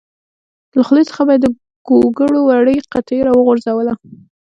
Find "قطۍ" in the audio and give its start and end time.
2.93-3.19